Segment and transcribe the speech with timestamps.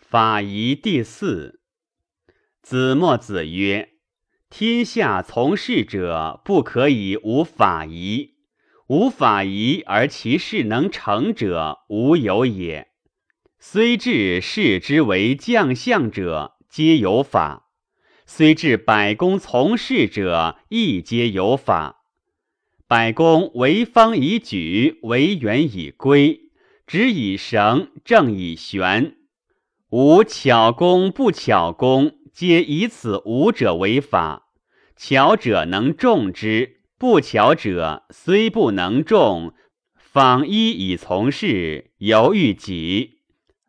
[0.00, 1.60] 法仪第四。
[2.62, 3.90] 子墨子曰
[4.50, 8.34] ：“天下从事者，不可以无法仪。
[8.88, 12.88] 无法仪而其事能成者，无有也。
[13.60, 17.68] 虽至视之为将相者，皆有法；
[18.26, 22.02] 虽至百工从事者，亦皆有法。
[22.88, 26.50] 百工为方以举，为圆以归，
[26.84, 29.18] 直以绳，正以悬。”
[29.90, 34.52] 吾巧工不巧工，皆以此五者为法。
[34.94, 39.52] 巧者能众之，不巧者虽不能众，
[39.96, 43.18] 访一以从事，犹豫己。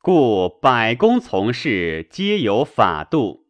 [0.00, 3.48] 故百工从事，皆有法度。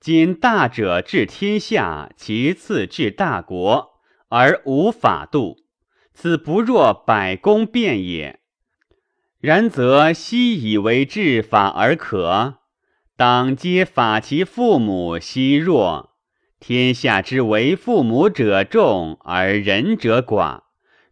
[0.00, 4.00] 今大者治天下，其次治大国，
[4.30, 5.58] 而无法度，
[6.14, 8.40] 此不若百工变也。
[9.46, 12.54] 然则昔以为治法而可，
[13.16, 16.16] 当皆法其父母奚弱。
[16.58, 20.62] 天下之为父母者众，而仁者寡。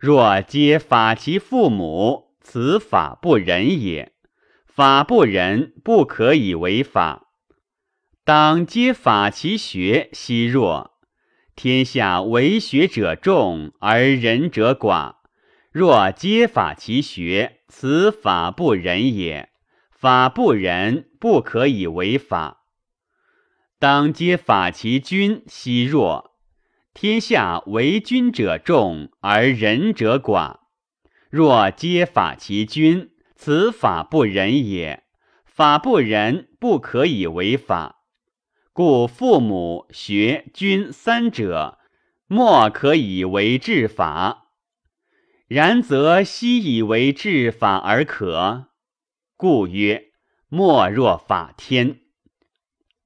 [0.00, 4.10] 若皆法其父母，此法不仁也。
[4.66, 7.28] 法不仁，不可以为法。
[8.24, 10.90] 当皆法其学奚弱。
[11.54, 15.18] 天下为学者众，而仁者寡。
[15.74, 17.58] 若皆法其学。
[17.66, 19.48] 此法不仁也，
[19.90, 22.66] 法不仁，不可以为法。
[23.80, 26.36] 当皆法其君奚若，
[26.92, 30.58] 天下为君者众而仁者寡。
[31.28, 35.02] 若皆法其君，此法不仁也，
[35.44, 37.96] 法不仁，不可以为法。
[38.72, 41.80] 故父母、学、君三者，
[42.28, 44.43] 莫可以为治法。
[45.46, 48.68] 然则昔以为治法而可，
[49.36, 50.12] 故曰：
[50.48, 52.00] 莫若法天。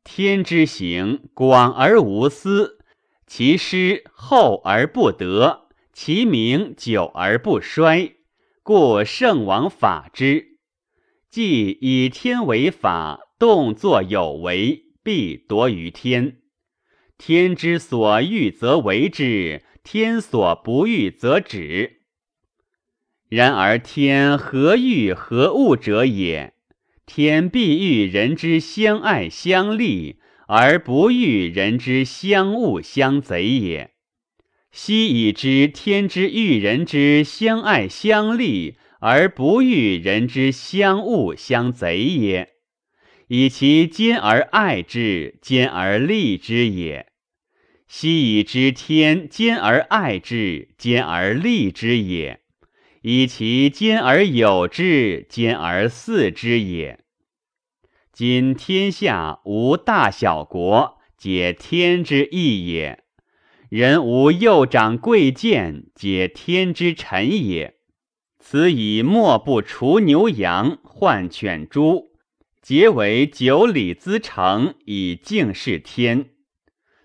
[0.04, 2.78] 天之行广而无私，
[3.26, 8.14] 其师厚而不得，其名久而不衰。
[8.62, 10.58] 故圣王法之。
[11.28, 16.38] 既以天为法，动作有为，必夺于天。
[17.18, 21.97] 天之所欲则为之，天所不欲则止。
[23.28, 26.54] 然而天何欲何物者也？
[27.04, 30.16] 天必欲人之相爱相利，
[30.46, 33.90] 而不欲人之相恶相贼也。
[34.70, 42.48] 昔已知天之欲人之相爱相利，而不欲人之相恶相贼也，
[43.28, 47.06] 以其兼而爱之，兼而利之也。
[47.86, 52.40] 昔已知天兼而爱之，兼而利之也。
[53.02, 57.00] 以其兼而有之，兼而祀之也。
[58.12, 62.98] 今天下无大小国，皆天之意也；
[63.68, 67.76] 人无幼长贵贱，皆天之臣也。
[68.40, 72.12] 此以莫不除牛羊，换犬猪，
[72.60, 76.30] 皆为九里之成，以敬事天。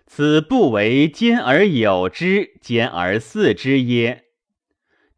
[0.06, 4.23] 此不为兼而有之，兼而祀之耶？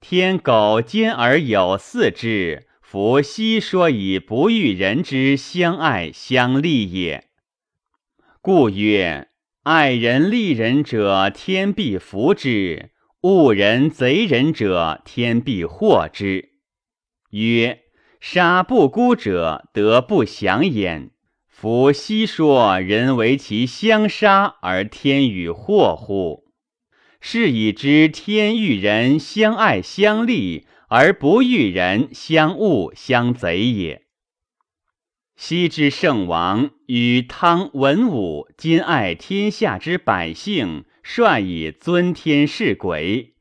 [0.09, 7.25] 天狗兼而有四之，夫昔说以不欲人之相爱相利也。
[8.41, 9.27] 故曰：
[9.65, 12.91] 爱人利人者，天必福之；
[13.23, 16.51] 恶人贼人者，天必祸之。
[17.31, 17.81] 曰：
[18.21, 21.11] 杀不孤者，得不祥焉。
[21.49, 26.46] 夫昔说人为其相杀而天与祸乎？
[27.29, 34.05] 是以知天欲人相爱相利，而不欲人相恶相贼也。
[35.35, 43.35] 昔之圣王与汤文武，今爱天下之百姓，率以尊天事鬼。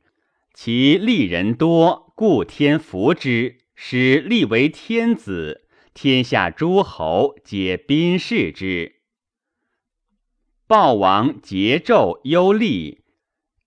[0.52, 8.96] 其利人多，故天福之，使立为天子，天下诸侯皆宾视之。
[10.66, 13.05] 暴王桀纣忧厉。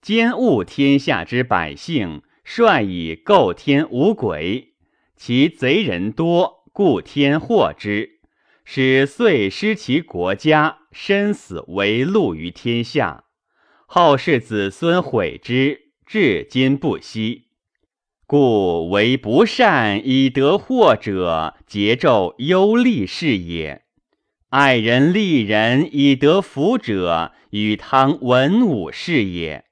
[0.01, 4.73] 兼恶天下之百姓，率以构天无鬼，
[5.17, 8.19] 其贼人多，故天祸之，
[8.63, 13.25] 使遂失其国家，身死为戮于天下。
[13.85, 17.47] 后世子孙悔之，至今不息。
[18.25, 23.81] 故为不善以得祸者，桀纣忧厉是也；
[24.49, 29.65] 爱人利人以得福者，与汤文武是也。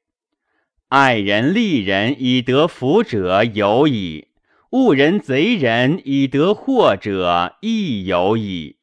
[0.89, 4.27] 爱人利人以得福者有矣，
[4.69, 8.76] 恶人贼人以得祸者亦有矣。